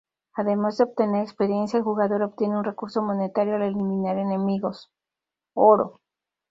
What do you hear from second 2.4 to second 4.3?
un recurso monetario al eliminar